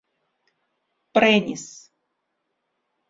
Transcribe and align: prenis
prenis 1.17 1.65